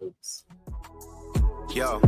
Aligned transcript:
Oops. 0.00 0.44
Yo. 1.74 2.00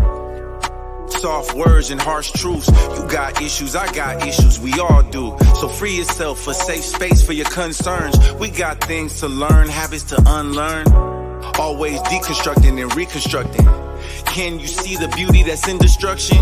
Soft 1.09 1.55
words 1.55 1.91
and 1.91 2.01
harsh 2.01 2.31
truths. 2.31 2.69
You 2.69 3.09
got 3.09 3.43
issues, 3.43 3.75
I 3.75 3.93
got 3.93 4.27
issues, 4.27 4.61
we 4.61 4.73
all 4.79 5.03
do. 5.03 5.37
So 5.57 5.69
free 5.69 5.97
yourself, 5.97 6.47
a 6.47 6.55
safe 6.55 6.85
space 6.85 7.27
for 7.27 7.33
your 7.33 7.47
concerns. 7.47 8.17
We 8.35 8.51
got 8.51 8.81
things 8.85 9.19
to 9.21 9.29
learn, 9.29 9.69
habits 9.69 10.05
to 10.05 10.23
unlearn. 10.25 10.87
Always 11.59 11.99
deconstructing 12.03 12.81
and 12.81 12.95
reconstructing. 12.95 13.67
Can 14.27 14.61
you 14.61 14.69
see 14.69 14.97
the 14.97 15.09
beauty 15.09 15.43
that's 15.43 15.67
in 15.67 15.79
destruction? 15.79 16.39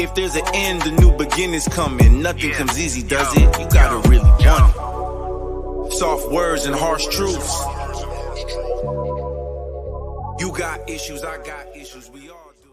If 0.00 0.14
there's 0.14 0.36
an 0.36 0.44
end, 0.54 0.82
the 0.82 0.92
new 0.92 1.16
beginning's 1.16 1.66
coming. 1.66 2.22
Nothing 2.22 2.52
comes 2.52 2.78
easy, 2.78 3.02
does 3.02 3.36
it? 3.36 3.58
You 3.58 3.68
gotta 3.70 4.08
really 4.08 4.30
want 4.30 5.90
it. 5.90 5.92
Soft 5.94 6.30
words 6.30 6.64
and 6.64 6.76
harsh 6.76 7.06
truths. 7.08 7.75
You 10.38 10.52
got 10.52 10.88
issues, 10.90 11.24
I 11.24 11.38
got 11.42 11.74
issues, 11.74 12.10
we 12.10 12.28
all 12.28 12.52
do. 12.62 12.68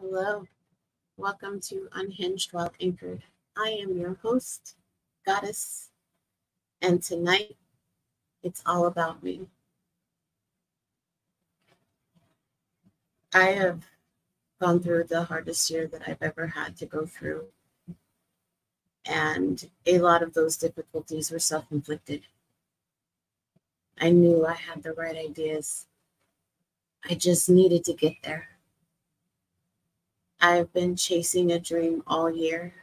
Hello. 0.00 0.46
Welcome 1.18 1.60
to 1.68 1.90
Unhinged 1.92 2.54
While 2.54 2.72
Anchored. 2.80 3.22
I 3.58 3.78
am 3.82 3.98
your 3.98 4.14
host, 4.22 4.74
Goddess, 5.26 5.90
and 6.80 7.02
tonight 7.02 7.56
it's 8.42 8.62
all 8.64 8.86
about 8.86 9.22
me. 9.22 9.48
I 13.34 13.48
have 13.48 13.84
gone 14.58 14.80
through 14.80 15.04
the 15.04 15.24
hardest 15.24 15.68
year 15.68 15.86
that 15.88 16.08
I've 16.08 16.22
ever 16.22 16.46
had 16.46 16.74
to 16.78 16.86
go 16.86 17.04
through. 17.04 17.48
And 19.04 19.68
a 19.84 19.98
lot 19.98 20.22
of 20.22 20.32
those 20.32 20.56
difficulties 20.56 21.30
were 21.30 21.38
self 21.38 21.66
inflicted. 21.70 22.22
I 23.98 24.10
knew 24.10 24.44
I 24.44 24.54
had 24.54 24.82
the 24.82 24.92
right 24.92 25.16
ideas. 25.16 25.86
I 27.08 27.14
just 27.14 27.48
needed 27.48 27.84
to 27.84 27.94
get 27.94 28.14
there. 28.22 28.48
I've 30.40 30.72
been 30.72 30.96
chasing 30.96 31.50
a 31.50 31.58
dream 31.58 32.02
all 32.06 32.30
year. 32.30 32.74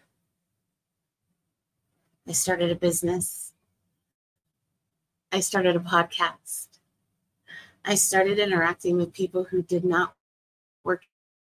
I 2.27 2.31
started 2.31 2.71
a 2.71 2.75
business. 2.75 3.53
I 5.31 5.39
started 5.39 5.75
a 5.75 5.79
podcast. 5.79 6.67
I 7.85 7.95
started 7.95 8.39
interacting 8.39 8.97
with 8.97 9.13
people 9.13 9.43
who 9.43 9.61
did 9.61 9.83
not 9.83 10.15
work 10.83 11.05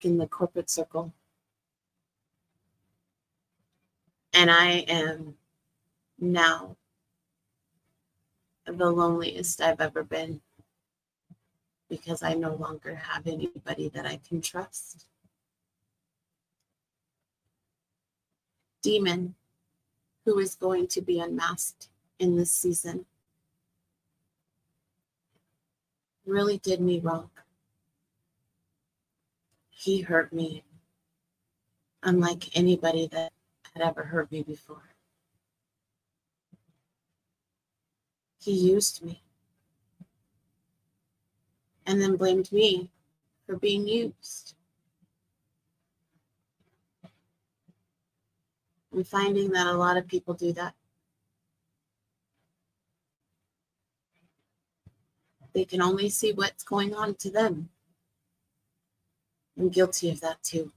in 0.02 0.18
the 0.18 0.26
corporate 0.26 0.68
circle. 0.68 1.12
And 4.34 4.50
I 4.50 4.84
am 4.88 5.36
now 6.18 6.76
the 8.66 8.90
loneliest 8.90 9.60
I've 9.60 9.80
ever 9.80 10.02
been 10.02 10.40
because 11.88 12.22
I 12.22 12.34
no 12.34 12.54
longer 12.54 12.96
have 12.96 13.26
anybody 13.26 13.88
that 13.90 14.06
I 14.06 14.18
can 14.28 14.40
trust. 14.40 15.06
Demon, 18.82 19.34
who 20.24 20.38
is 20.38 20.54
going 20.54 20.88
to 20.88 21.00
be 21.00 21.20
unmasked 21.20 21.88
in 22.18 22.36
this 22.36 22.50
season, 22.50 23.06
really 26.24 26.58
did 26.58 26.80
me 26.80 26.98
wrong. 26.98 27.30
He 29.70 30.00
hurt 30.00 30.32
me 30.32 30.64
unlike 32.02 32.56
anybody 32.56 33.06
that 33.08 33.32
had 33.74 33.82
ever 33.82 34.04
hurt 34.04 34.30
me 34.32 34.42
before. 34.42 34.85
He 38.46 38.52
used 38.52 39.02
me 39.02 39.20
and 41.84 42.00
then 42.00 42.14
blamed 42.14 42.52
me 42.52 42.88
for 43.44 43.56
being 43.56 43.88
used. 43.88 44.54
I'm 48.94 49.02
finding 49.02 49.50
that 49.50 49.66
a 49.66 49.72
lot 49.72 49.96
of 49.96 50.06
people 50.06 50.32
do 50.34 50.52
that. 50.52 50.74
They 55.52 55.64
can 55.64 55.82
only 55.82 56.08
see 56.08 56.32
what's 56.32 56.62
going 56.62 56.94
on 56.94 57.16
to 57.16 57.30
them. 57.32 57.70
I'm 59.58 59.70
guilty 59.70 60.08
of 60.08 60.20
that 60.20 60.40
too. 60.44 60.70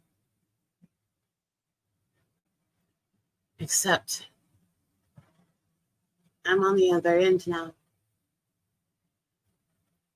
Except 3.60 4.26
I'm 6.50 6.64
on 6.64 6.78
the 6.78 6.92
other 6.92 7.16
end 7.20 7.46
now. 7.46 7.76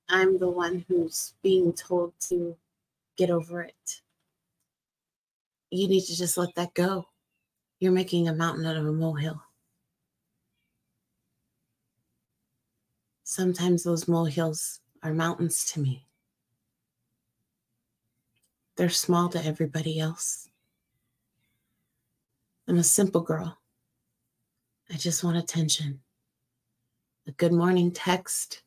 I'm 0.10 0.40
the 0.40 0.50
one 0.50 0.84
who's 0.88 1.36
being 1.44 1.74
told 1.74 2.14
to 2.22 2.58
get 3.16 3.30
over 3.30 3.62
it. 3.62 4.02
You 5.70 5.88
need 5.88 6.06
to 6.06 6.18
just 6.18 6.36
let 6.36 6.56
that 6.56 6.74
go. 6.74 7.06
You're 7.80 7.92
making 7.92 8.28
a 8.28 8.34
mountain 8.34 8.66
out 8.66 8.78
of 8.78 8.88
a 8.88 8.92
molehill. 8.92 9.44
Sometimes 13.24 13.84
those 13.84 14.08
molehills 14.08 14.80
are 15.04 15.14
mountains 15.14 15.72
to 15.74 15.82
me. 15.82 16.08
They're 18.76 18.90
small 18.90 19.30
to 19.30 19.46
everybody 19.46 20.00
else. 20.00 20.50
I'm 22.68 22.80
a 22.80 22.84
simple 22.84 23.22
girl. 23.22 23.60
I 24.92 24.96
just 24.96 25.24
want 25.24 25.38
attention. 25.38 26.00
A 27.26 27.32
good 27.32 27.54
morning 27.54 27.92
text, 27.92 28.64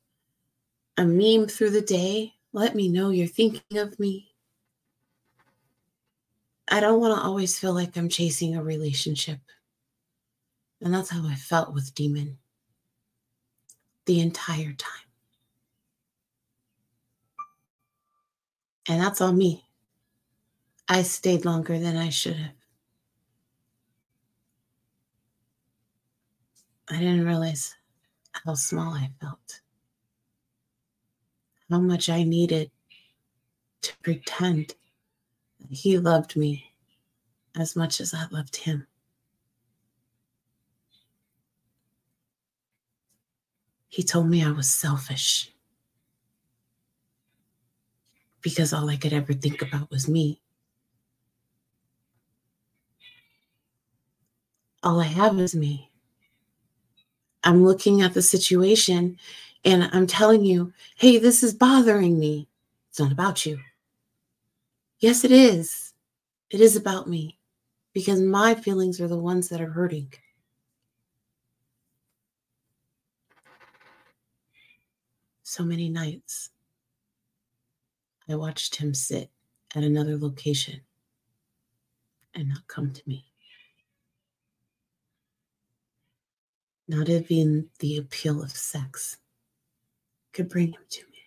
a 0.96 1.04
meme 1.04 1.46
through 1.46 1.70
the 1.70 1.82
day. 1.82 2.32
Let 2.54 2.74
me 2.74 2.88
know 2.88 3.10
you're 3.10 3.26
thinking 3.26 3.76
of 3.76 3.98
me. 4.00 4.34
I 6.68 6.80
don't 6.80 7.00
want 7.00 7.14
to 7.14 7.22
always 7.22 7.58
feel 7.58 7.74
like 7.74 7.96
I'm 7.96 8.08
chasing 8.08 8.56
a 8.56 8.62
relationship. 8.62 9.40
And 10.80 10.94
that's 10.94 11.10
how 11.10 11.26
I 11.26 11.34
felt 11.34 11.74
with 11.74 11.94
Demon 11.94 12.38
the 14.06 14.20
entire 14.20 14.72
time. 14.72 15.06
And 18.88 19.02
that's 19.02 19.20
on 19.20 19.36
me. 19.36 19.64
I 20.88 21.02
stayed 21.02 21.44
longer 21.44 21.78
than 21.78 21.96
I 21.96 22.08
should 22.08 22.36
have. 22.36 22.52
I 26.88 26.98
didn't 26.98 27.26
realize 27.26 27.74
how 28.44 28.54
small 28.54 28.94
I 28.94 29.10
felt, 29.20 29.60
how 31.70 31.80
much 31.80 32.08
I 32.08 32.22
needed 32.22 32.70
to 33.82 33.96
pretend 34.02 34.74
that 35.60 35.76
he 35.76 35.98
loved 35.98 36.36
me 36.36 36.72
as 37.56 37.76
much 37.76 38.00
as 38.00 38.12
I 38.12 38.26
loved 38.30 38.56
him. 38.56 38.86
He 43.88 44.02
told 44.02 44.28
me 44.28 44.44
I 44.44 44.50
was 44.50 44.68
selfish 44.68 45.52
because 48.42 48.72
all 48.72 48.90
I 48.90 48.96
could 48.96 49.12
ever 49.12 49.32
think 49.32 49.62
about 49.62 49.90
was 49.90 50.08
me. 50.08 50.40
All 54.82 55.00
I 55.00 55.06
have 55.06 55.38
is 55.40 55.54
me. 55.54 55.90
I'm 57.46 57.64
looking 57.64 58.02
at 58.02 58.12
the 58.12 58.22
situation 58.22 59.16
and 59.64 59.88
I'm 59.92 60.08
telling 60.08 60.44
you, 60.44 60.72
hey, 60.96 61.18
this 61.18 61.44
is 61.44 61.54
bothering 61.54 62.18
me. 62.18 62.48
It's 62.90 62.98
not 62.98 63.12
about 63.12 63.46
you. 63.46 63.60
Yes, 64.98 65.22
it 65.22 65.30
is. 65.30 65.94
It 66.50 66.60
is 66.60 66.74
about 66.74 67.08
me 67.08 67.38
because 67.92 68.20
my 68.20 68.56
feelings 68.56 69.00
are 69.00 69.06
the 69.06 69.16
ones 69.16 69.48
that 69.48 69.60
are 69.60 69.70
hurting. 69.70 70.12
So 75.44 75.62
many 75.62 75.88
nights 75.88 76.50
I 78.28 78.34
watched 78.34 78.74
him 78.74 78.92
sit 78.92 79.30
at 79.76 79.84
another 79.84 80.16
location 80.16 80.80
and 82.34 82.48
not 82.48 82.66
come 82.66 82.92
to 82.92 83.02
me. 83.06 83.25
Not 86.88 87.08
even 87.08 87.68
the 87.80 87.96
appeal 87.96 88.42
of 88.42 88.50
sex 88.52 89.16
could 90.32 90.48
bring 90.48 90.68
him 90.68 90.82
to 90.88 91.02
me. 91.02 91.18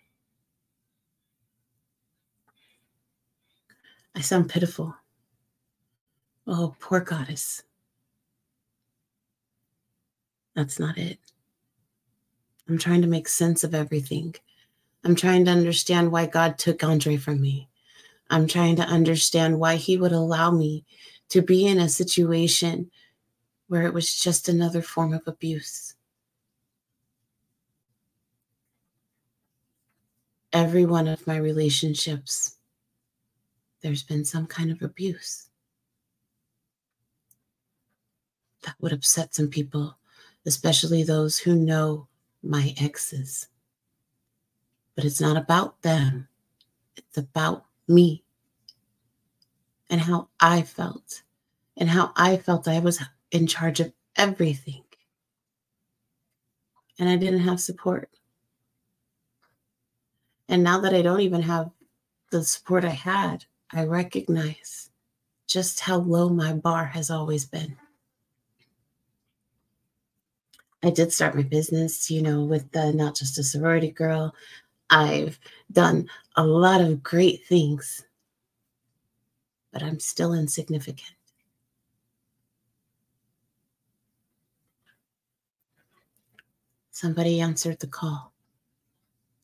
I 4.14 4.20
sound 4.20 4.48
pitiful. 4.48 4.94
Oh, 6.46 6.74
poor 6.80 7.00
goddess. 7.00 7.62
That's 10.54 10.78
not 10.78 10.96
it. 10.96 11.18
I'm 12.68 12.78
trying 12.78 13.02
to 13.02 13.08
make 13.08 13.28
sense 13.28 13.64
of 13.64 13.74
everything. 13.74 14.34
I'm 15.04 15.14
trying 15.14 15.44
to 15.44 15.50
understand 15.50 16.10
why 16.10 16.26
God 16.26 16.58
took 16.58 16.82
Andre 16.82 17.16
from 17.16 17.40
me. 17.40 17.68
I'm 18.30 18.46
trying 18.46 18.76
to 18.76 18.82
understand 18.82 19.58
why 19.58 19.76
he 19.76 19.96
would 19.96 20.12
allow 20.12 20.50
me 20.50 20.84
to 21.30 21.42
be 21.42 21.66
in 21.66 21.78
a 21.78 21.88
situation 21.88 22.90
where 23.70 23.86
it 23.86 23.94
was 23.94 24.18
just 24.18 24.48
another 24.48 24.82
form 24.82 25.14
of 25.14 25.22
abuse. 25.26 25.94
every 30.52 30.84
one 30.84 31.08
of 31.08 31.26
my 31.26 31.36
relationships, 31.36 32.56
there's 33.82 34.02
been 34.02 34.24
some 34.24 34.46
kind 34.46 34.70
of 34.70 34.82
abuse. 34.82 35.48
That 38.62 38.74
would 38.80 38.92
upset 38.92 39.34
some 39.34 39.48
people, 39.48 39.96
especially 40.44 41.02
those 41.02 41.38
who 41.38 41.54
know 41.54 42.08
my 42.42 42.74
exes. 42.78 43.48
But 44.94 45.04
it's 45.04 45.20
not 45.20 45.36
about 45.36 45.80
them, 45.82 46.28
it's 46.96 47.16
about 47.16 47.64
me 47.88 48.22
and 49.88 50.00
how 50.00 50.28
I 50.40 50.62
felt, 50.62 51.22
and 51.76 51.88
how 51.88 52.12
I 52.16 52.36
felt 52.36 52.68
I 52.68 52.80
was 52.80 53.02
in 53.30 53.46
charge 53.46 53.80
of 53.80 53.92
everything. 54.16 54.82
And 56.98 57.08
I 57.08 57.16
didn't 57.16 57.40
have 57.40 57.60
support. 57.60 58.10
And 60.48 60.64
now 60.64 60.80
that 60.80 60.94
I 60.94 61.02
don't 61.02 61.20
even 61.20 61.42
have 61.42 61.70
the 62.30 62.42
support 62.44 62.84
I 62.84 62.90
had, 62.90 63.44
I 63.72 63.84
recognize 63.84 64.90
just 65.46 65.80
how 65.80 65.98
low 65.98 66.28
my 66.28 66.52
bar 66.52 66.86
has 66.86 67.10
always 67.10 67.44
been. 67.44 67.76
I 70.82 70.90
did 70.90 71.12
start 71.12 71.36
my 71.36 71.42
business, 71.42 72.10
you 72.10 72.22
know, 72.22 72.42
with 72.42 72.72
the 72.72 72.92
Not 72.92 73.14
Just 73.14 73.38
a 73.38 73.44
Sorority 73.44 73.90
Girl. 73.90 74.34
I've 74.88 75.38
done 75.70 76.08
a 76.36 76.44
lot 76.44 76.80
of 76.80 77.02
great 77.02 77.46
things, 77.46 78.04
but 79.72 79.82
I'm 79.82 80.00
still 80.00 80.32
insignificant. 80.32 81.12
Somebody 87.00 87.40
answered 87.40 87.80
the 87.80 87.86
call, 87.86 88.34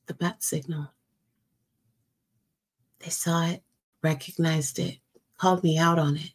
the 0.05 0.13
bat 0.13 0.43
signal. 0.43 0.93
They 2.99 3.09
saw 3.09 3.47
it, 3.47 3.63
recognized 4.03 4.79
it, 4.79 4.99
called 5.39 5.65
me 5.65 5.79
out 5.79 5.99
on 5.99 6.19
it, 6.19 6.33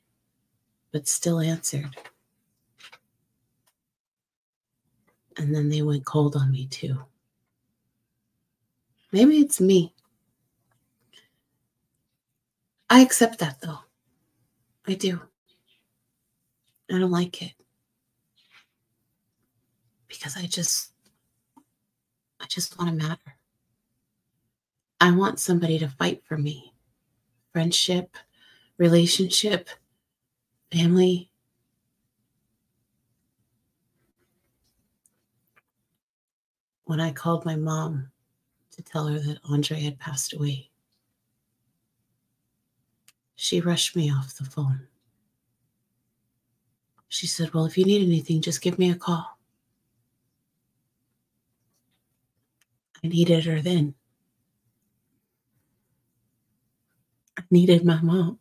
but 0.91 1.07
still 1.07 1.39
answered. 1.39 1.95
And 5.37 5.53
then 5.53 5.69
they 5.69 5.83
went 5.83 6.05
cold 6.05 6.35
on 6.35 6.51
me 6.51 6.65
too. 6.65 6.97
Maybe 9.11 9.37
it's 9.37 9.61
me. 9.61 9.93
I 12.89 13.01
accept 13.01 13.37
that 13.37 13.61
though. 13.61 13.81
I 14.87 14.95
do. 14.95 15.21
I 16.91 16.97
don't 16.97 17.11
like 17.11 17.43
it. 17.43 17.53
Because 20.07 20.35
I 20.35 20.47
just 20.47 20.91
just 22.51 22.77
want 22.77 22.91
to 22.91 23.07
matter. 23.07 23.37
I 24.99 25.11
want 25.11 25.39
somebody 25.39 25.79
to 25.79 25.87
fight 25.87 26.21
for 26.25 26.37
me. 26.37 26.73
Friendship, 27.53 28.17
relationship, 28.77 29.69
family. 30.71 31.31
When 36.83 36.99
I 36.99 37.11
called 37.11 37.45
my 37.45 37.55
mom 37.55 38.11
to 38.71 38.81
tell 38.81 39.07
her 39.07 39.17
that 39.17 39.39
Andre 39.49 39.79
had 39.79 39.97
passed 39.97 40.33
away, 40.33 40.69
she 43.35 43.61
rushed 43.61 43.95
me 43.95 44.11
off 44.11 44.37
the 44.37 44.43
phone. 44.43 44.87
She 47.07 47.27
said, 47.27 47.53
Well, 47.53 47.65
if 47.65 47.77
you 47.77 47.85
need 47.85 48.03
anything, 48.03 48.41
just 48.41 48.61
give 48.61 48.77
me 48.77 48.91
a 48.91 48.95
call. 48.95 49.37
I 53.03 53.07
needed 53.07 53.45
her 53.45 53.61
then. 53.61 53.95
I 57.37 57.43
needed 57.51 57.85
my 57.85 58.01
mom. 58.01 58.39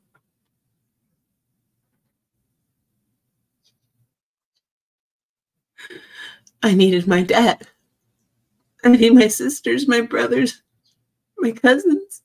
I 6.62 6.74
needed 6.74 7.06
my 7.06 7.22
dad. 7.22 7.68
I 8.84 8.88
need 8.90 9.14
my 9.14 9.28
sisters, 9.28 9.88
my 9.88 10.00
brothers, 10.02 10.62
my 11.38 11.52
cousins. 11.52 12.22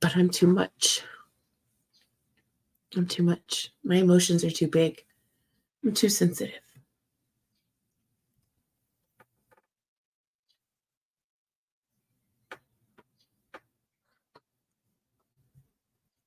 But 0.00 0.16
I'm 0.16 0.30
too 0.30 0.46
much. 0.48 1.02
I'm 2.96 3.06
too 3.06 3.22
much. 3.22 3.72
My 3.84 3.96
emotions 3.96 4.44
are 4.44 4.50
too 4.50 4.68
big. 4.68 5.04
I'm 5.84 5.92
too 5.92 6.08
sensitive. 6.08 6.60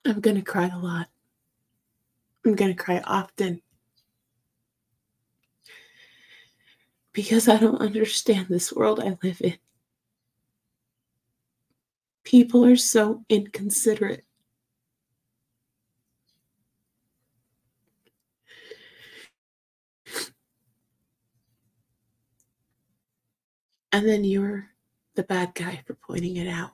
I'm 0.05 0.19
going 0.19 0.35
to 0.35 0.41
cry 0.41 0.67
a 0.67 0.77
lot. 0.77 1.07
I'm 2.45 2.55
going 2.55 2.75
to 2.75 2.83
cry 2.83 3.01
often. 3.05 3.61
Because 7.13 7.47
I 7.47 7.57
don't 7.57 7.81
understand 7.81 8.47
this 8.47 8.71
world 8.71 8.99
I 8.99 9.17
live 9.21 9.41
in. 9.41 9.57
People 12.23 12.65
are 12.65 12.77
so 12.77 13.25
inconsiderate. 13.29 14.25
And 23.91 24.07
then 24.07 24.23
you're 24.23 24.69
the 25.15 25.23
bad 25.23 25.53
guy 25.53 25.81
for 25.85 25.95
pointing 25.95 26.38
it 26.38 26.47
out. 26.47 26.71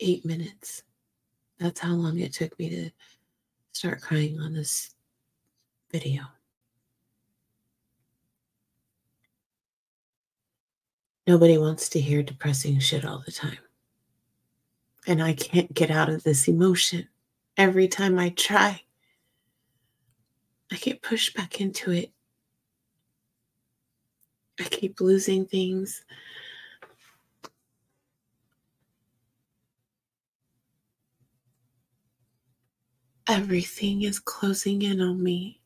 Eight 0.00 0.24
minutes. 0.24 0.82
That's 1.58 1.80
how 1.80 1.92
long 1.92 2.18
it 2.18 2.32
took 2.32 2.58
me 2.58 2.68
to 2.70 2.90
start 3.72 4.00
crying 4.00 4.40
on 4.40 4.52
this 4.54 4.94
video. 5.90 6.24
Nobody 11.26 11.56
wants 11.56 11.88
to 11.90 12.00
hear 12.00 12.22
depressing 12.22 12.78
shit 12.80 13.04
all 13.04 13.22
the 13.24 13.32
time. 13.32 13.58
And 15.06 15.22
I 15.22 15.34
can't 15.34 15.72
get 15.72 15.90
out 15.90 16.08
of 16.10 16.24
this 16.24 16.48
emotion. 16.48 17.08
Every 17.56 17.88
time 17.88 18.18
I 18.18 18.30
try, 18.30 18.82
I 20.72 20.76
get 20.76 21.02
pushed 21.02 21.36
back 21.36 21.60
into 21.60 21.92
it. 21.92 22.13
I 24.58 24.64
keep 24.64 25.00
losing 25.00 25.46
things. 25.46 26.04
Everything 33.26 34.00
is 34.02 34.18
closing 34.18 34.80
in 34.80 35.00
on 35.02 35.22
me. 35.22 35.60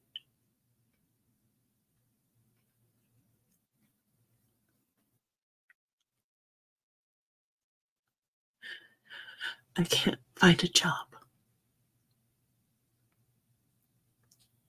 I 9.76 9.84
can't 9.84 10.18
find 10.36 10.62
a 10.62 10.68
job. 10.68 11.06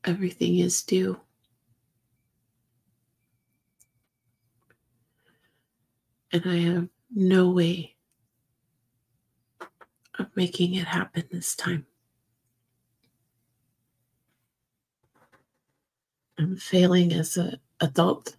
Everything 0.04 0.58
is 0.60 0.84
due. 0.84 1.22
And 6.32 6.44
I 6.46 6.58
have 6.58 6.90
no 7.14 7.50
way 7.50 7.96
of 10.20 10.28
making 10.36 10.76
it 10.76 10.86
happen 10.86 11.24
this 11.32 11.56
time. 11.56 11.86
I'm 16.38 16.56
failing 16.58 17.14
as 17.14 17.36
an 17.38 17.60
adult. 17.82 18.36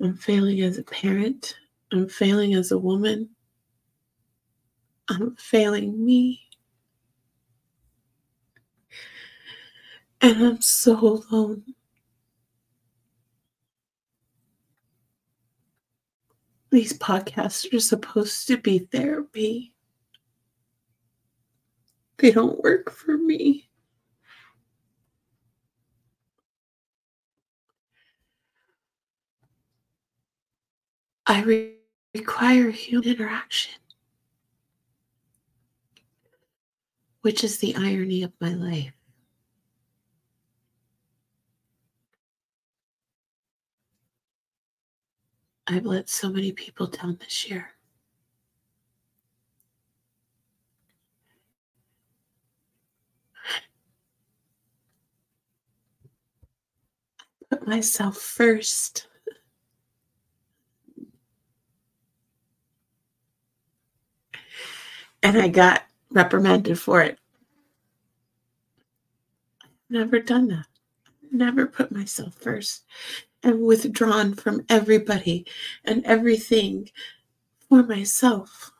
I'm 0.00 0.16
failing 0.16 0.60
as 0.60 0.78
a 0.78 0.84
parent. 0.84 1.56
I'm 1.92 2.08
failing 2.08 2.54
as 2.54 2.70
a 2.70 2.78
woman. 2.78 3.30
I'm 5.08 5.34
failing 5.36 6.04
me. 6.04 6.42
And 10.20 10.42
I'm 10.44 10.60
so 10.62 11.24
alone. 11.30 11.74
These 16.70 16.98
podcasts 16.98 17.72
are 17.72 17.80
supposed 17.80 18.46
to 18.48 18.58
be 18.58 18.80
therapy. 18.80 19.74
They 22.18 22.30
don't 22.30 22.62
work 22.62 22.90
for 22.90 23.16
me. 23.16 23.70
I 31.26 31.42
re- 31.42 31.74
require 32.14 32.70
human 32.70 33.08
interaction, 33.10 33.74
which 37.22 37.44
is 37.44 37.58
the 37.58 37.76
irony 37.76 38.22
of 38.22 38.32
my 38.40 38.52
life. 38.54 38.97
I've 45.70 45.84
let 45.84 46.08
so 46.08 46.30
many 46.30 46.50
people 46.52 46.86
down 46.86 47.18
this 47.20 47.48
year. 47.48 47.72
I 57.52 57.56
put 57.56 57.68
myself 57.68 58.16
first. 58.16 59.08
And 65.22 65.36
I 65.36 65.48
got 65.48 65.82
reprimanded 66.10 66.78
for 66.78 67.02
it. 67.02 67.18
Never 69.90 70.20
done 70.20 70.48
that. 70.48 70.66
Never 71.30 71.66
put 71.66 71.92
myself 71.92 72.34
first 72.34 72.84
and 73.42 73.62
withdrawn 73.62 74.34
from 74.34 74.64
everybody 74.68 75.46
and 75.84 76.04
everything 76.04 76.90
for 77.68 77.82
myself. 77.82 78.72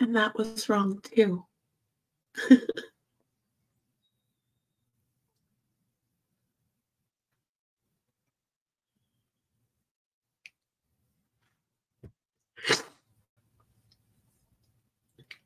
And 0.00 0.14
that 0.16 0.36
was 0.36 0.68
wrong 0.68 1.00
too. 1.02 1.44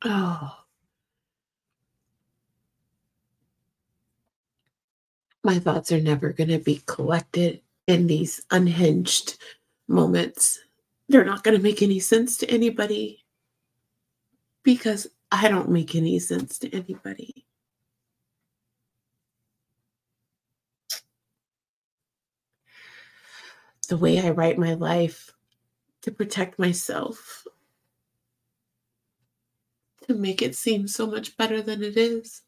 oh. 0.05 0.66
My 5.47 5.59
thoughts 5.59 5.93
are 5.93 6.01
never 6.01 6.33
going 6.33 6.49
to 6.49 6.59
be 6.59 6.81
collected 6.87 7.61
in 7.87 8.07
these 8.07 8.41
unhinged 8.51 9.37
moments. 9.87 10.59
They're 11.07 11.23
not 11.23 11.45
going 11.45 11.55
to 11.55 11.63
make 11.63 11.81
any 11.81 12.01
sense 12.01 12.35
to 12.39 12.49
anybody 12.51 13.23
because 14.63 15.07
I 15.31 15.47
don't 15.47 15.69
make 15.69 15.95
any 15.95 16.19
sense 16.19 16.59
to 16.59 16.75
anybody. 16.75 17.45
The 23.87 23.95
way 23.95 24.19
I 24.19 24.31
write 24.31 24.57
my 24.57 24.73
life 24.73 25.31
to 26.01 26.11
protect 26.11 26.59
myself, 26.59 27.47
to 30.07 30.13
make 30.13 30.41
it 30.41 30.57
seem 30.57 30.89
so 30.89 31.07
much 31.07 31.37
better 31.37 31.61
than 31.61 31.81
it 31.81 31.95
is. 31.95 32.41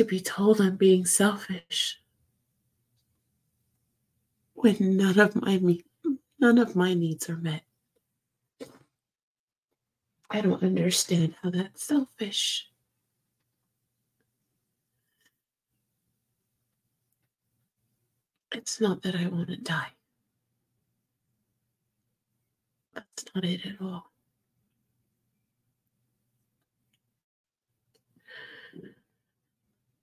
To 0.00 0.06
be 0.06 0.18
told 0.18 0.62
I'm 0.62 0.76
being 0.76 1.04
selfish 1.04 2.00
when 4.54 4.96
none 4.96 5.20
of 5.20 5.36
my 5.36 5.60
none 6.38 6.56
of 6.56 6.74
my 6.74 6.94
needs 6.94 7.28
are 7.28 7.36
met. 7.36 7.60
I 10.30 10.40
don't 10.40 10.62
understand 10.62 11.34
how 11.42 11.50
that's 11.50 11.84
selfish. 11.84 12.70
It's 18.52 18.80
not 18.80 19.02
that 19.02 19.16
I 19.16 19.26
want 19.26 19.48
to 19.48 19.58
die. 19.58 19.92
That's 22.94 23.26
not 23.34 23.44
it 23.44 23.66
at 23.66 23.82
all. 23.82 24.10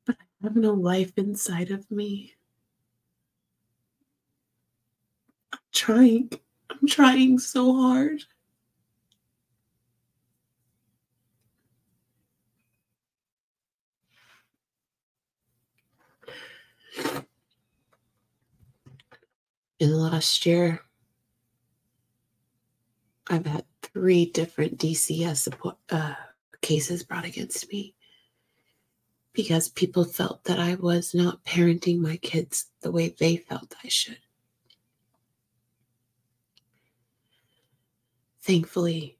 But 0.05 0.15
I 0.21 0.25
have 0.43 0.55
no 0.55 0.73
life 0.73 1.13
inside 1.17 1.71
of 1.71 1.89
me. 1.89 2.33
I'm 5.51 5.59
trying. 5.73 6.29
I'm 6.69 6.87
trying 6.87 7.39
so 7.39 7.73
hard. 7.75 8.23
In 19.79 19.91
the 19.91 19.97
last 19.97 20.45
year, 20.45 20.81
I've 23.27 23.45
had 23.45 23.65
three 23.83 24.25
different 24.25 24.79
DCS 24.79 25.37
support, 25.37 25.77
uh, 25.89 26.15
cases 26.61 27.03
brought 27.03 27.25
against 27.25 27.71
me 27.71 27.93
because 29.37 29.69
people 29.69 30.03
felt 30.03 30.43
that 30.45 30.57
I 30.57 30.73
was 30.73 31.13
not 31.13 31.45
parenting 31.45 31.99
my 31.99 32.17
kids 32.17 32.71
the 32.81 32.91
way 32.91 33.09
they 33.19 33.37
felt 33.37 33.75
I 33.83 33.87
should. 33.87 34.17
Thankfully, 38.41 39.19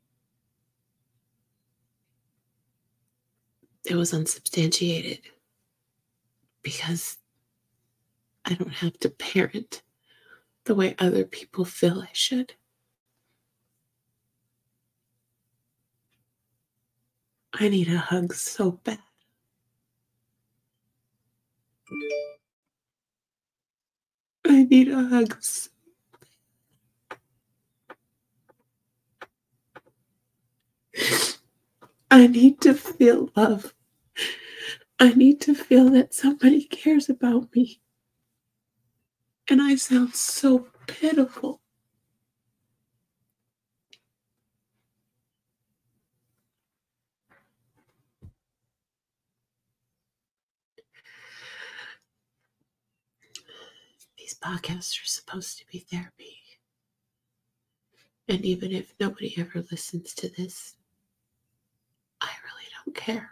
it 3.85 3.93
was 3.93 4.11
unsubstantiated 4.11 5.19
because 6.63 7.17
I 8.43 8.55
don't 8.55 8.73
have 8.73 8.97
to 9.01 9.11
parent 9.11 9.83
the 10.63 10.73
way 10.73 10.95
other 10.97 11.25
people 11.25 11.63
feel 11.63 12.01
I 12.01 12.09
should. 12.13 12.55
I 17.53 17.69
need 17.69 17.87
a 17.87 17.99
hug 17.99 18.33
so 18.33 18.71
bad. 18.71 18.97
I 24.45 24.63
need 24.63 24.89
a 24.89 25.03
hug. 25.03 25.37
I 32.09 32.27
need 32.27 32.61
to 32.61 32.73
feel 32.73 33.29
love. 33.35 33.73
I 34.99 35.13
need 35.13 35.41
to 35.41 35.53
feel 35.53 35.89
that 35.91 36.13
somebody 36.13 36.63
cares 36.63 37.09
about 37.09 37.55
me. 37.55 37.81
And 39.49 39.61
I 39.61 39.75
sound 39.75 40.15
so 40.15 40.67
pitiful. 40.87 41.61
These 54.27 54.39
podcasts 54.39 55.01
are 55.01 55.05
supposed 55.05 55.57
to 55.57 55.65
be 55.71 55.79
therapy. 55.79 56.41
And 58.27 58.43
even 58.43 58.73
if 58.73 58.93
nobody 58.99 59.33
ever 59.37 59.63
listens 59.71 60.13
to 60.15 60.27
this, 60.27 60.75
I 62.19 62.27
really 62.43 62.65
don't 62.75 62.93
care. 62.93 63.29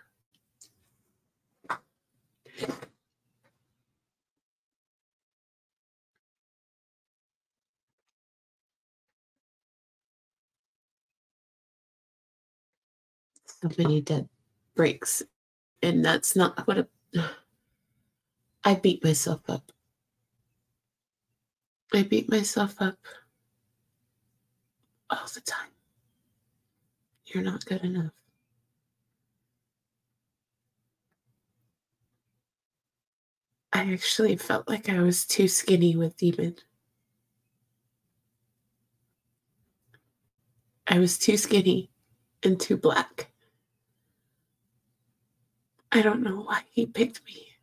so 13.46 13.70
many 13.78 14.00
dead 14.00 14.30
breaks. 14.76 15.22
And 15.84 16.06
that's 16.06 16.38
not 16.38 16.66
what 16.66 16.78
a, 16.78 16.88
I 18.64 18.76
beat 18.76 19.04
myself 19.04 19.42
up. 19.50 19.74
I 21.94 22.04
beat 22.04 22.30
myself 22.30 22.76
up 22.80 22.98
all 25.10 25.28
the 25.34 25.42
time. 25.42 25.70
You're 27.28 27.44
not 27.44 27.66
good 27.66 27.84
enough. 27.84 28.12
I 33.72 33.92
actually 33.94 34.36
felt 34.38 34.68
like 34.70 34.90
I 34.90 35.02
was 35.02 35.26
too 35.26 35.48
skinny 35.48 35.96
with 35.96 36.18
Demon. 36.18 36.56
I 40.88 41.00
was 41.00 41.18
too 41.18 41.36
skinny 41.36 41.92
and 42.44 42.60
too 42.60 42.78
black. 42.78 43.32
I 45.92 46.02
don't 46.02 46.24
know 46.24 46.42
why 46.42 46.62
he 46.72 46.86
picked 46.86 47.26
me. 47.26 47.55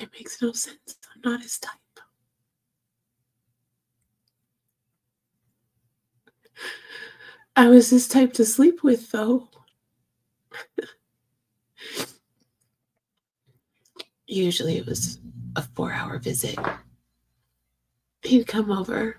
It 0.00 0.10
makes 0.12 0.40
no 0.42 0.52
sense. 0.52 0.96
I'm 1.14 1.20
not 1.24 1.42
his 1.42 1.58
type. 1.58 1.72
I 7.54 7.68
was 7.68 7.90
his 7.90 8.08
type 8.08 8.32
to 8.34 8.44
sleep 8.46 8.82
with, 8.82 9.10
though. 9.10 9.48
Usually 14.26 14.78
it 14.78 14.86
was 14.86 15.18
a 15.56 15.62
four 15.62 15.92
hour 15.92 16.18
visit. 16.18 16.58
He'd 18.22 18.46
come 18.46 18.70
over 18.70 19.16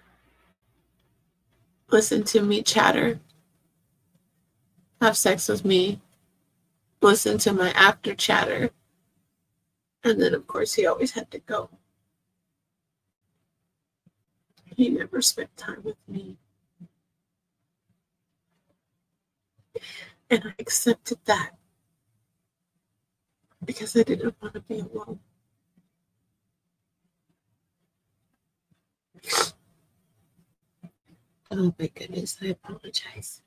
listen 1.94 2.24
to 2.24 2.42
me 2.42 2.64
chatter, 2.64 3.20
have 5.00 5.16
sex 5.16 5.48
with 5.48 5.64
me, 5.64 6.02
listen 7.02 7.38
to 7.38 7.54
my 7.54 7.70
after 7.72 8.16
chatter. 8.16 8.72
And 10.04 10.22
then, 10.22 10.34
of 10.34 10.48
course, 10.48 10.74
he 10.74 10.86
always 10.86 11.12
had 11.12 11.32
to 11.32 11.40
go. 11.40 11.70
He 14.76 14.90
never 14.90 15.22
spent 15.22 15.56
time 15.56 15.82
with 15.84 15.98
me. 16.08 16.38
And 20.30 20.44
I 20.46 20.54
accepted 20.60 21.20
that 21.26 21.52
because 23.64 23.96
I 23.96 24.04
didn't 24.04 24.36
want 24.42 24.56
to 24.56 24.62
be 24.62 24.80
alone. 24.80 25.20
Oh 31.52 31.74
my 31.78 31.88
goodness, 31.88 32.38
I 32.42 32.48
apologize. 32.48 33.42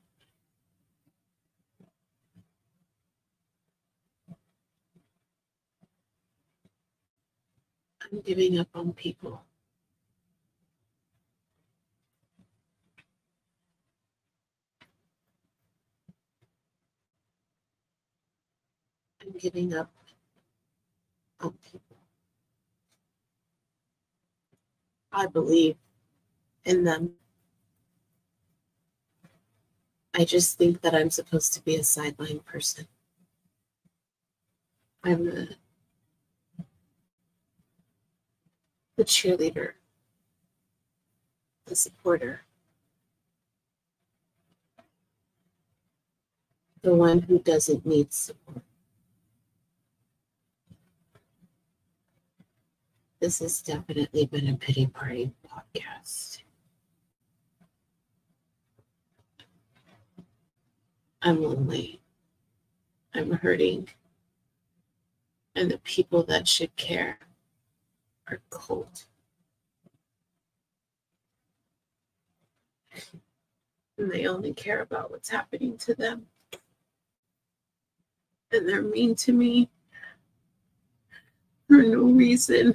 Giving 8.25 8.59
up 8.59 8.69
on 8.75 8.93
people. 8.93 9.43
I'm 19.21 19.33
giving 19.33 19.75
up 19.75 19.93
on 21.41 21.53
people. 21.71 21.97
I 25.13 25.27
believe 25.27 25.77
in 26.65 26.85
them. 26.85 27.13
I 30.15 30.25
just 30.25 30.57
think 30.57 30.81
that 30.81 30.95
I'm 30.95 31.11
supposed 31.11 31.53
to 31.55 31.63
be 31.63 31.77
a 31.77 31.85
sideline 31.85 32.41
person. 32.41 32.87
I'm 35.05 35.27
the, 35.27 35.57
the 38.96 38.96
cheerleader, 39.07 39.73
the 41.67 41.77
supporter, 41.77 42.43
the 46.83 46.95
one 46.95 47.21
who 47.23 47.39
doesn't 47.39 47.87
need 47.87 48.13
support. 48.13 48.63
This 53.21 53.39
has 53.39 53.63
definitely 53.63 54.27
been 54.27 54.49
a 54.49 54.57
pity 54.57 54.87
party 54.87 55.33
podcast. 55.49 56.43
I'm 61.23 61.43
lonely. 61.43 62.01
I'm 63.15 63.33
hurting. 63.33 63.89
And 65.55 65.71
the 65.71 65.79
people 65.79 66.23
that 66.25 66.47
should 66.47 66.77
care 66.77 67.19
are 68.29 68.41
cold. 68.51 69.05
And 73.99 74.11
they 74.11 74.27
only 74.27 74.53
care 74.53 74.81
about 74.83 75.11
what's 75.11 75.29
happening 75.29 75.79
to 75.79 75.95
them. 75.95 76.27
And 78.53 78.69
they're 78.69 78.83
mean 78.83 79.15
to 79.17 79.33
me 79.33 79.69
for 81.69 81.83
no 81.83 82.03
reason. 82.03 82.75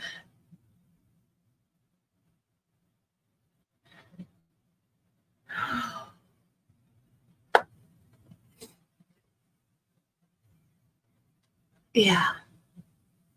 Yeah. 11.93 12.25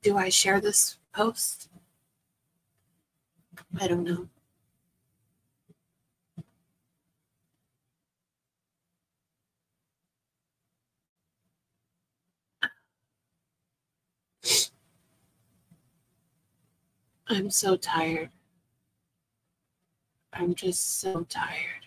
Do 0.03 0.17
I 0.17 0.29
share 0.29 0.61
this 0.61 0.99
post? 1.13 1.69
I 3.81 3.89
don't 3.89 4.05
know. 4.05 4.29
I'm 17.29 17.51
so 17.51 17.77
tired. 17.77 18.31
I'm 20.33 20.55
just 20.55 21.01
so 21.01 21.25
tired. 21.25 21.84